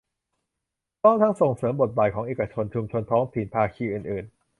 [1.01, 4.25] พร้อมทั้งส่งเสริมบทบาทของเอกชน ชุมชนท้องถิ่น ภาคีอื่นอื่น